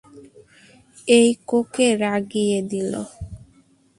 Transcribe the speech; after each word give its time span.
এইকোকে 1.17 1.87
রাগিয়ে 2.03 2.59
দিলো! 2.71 3.01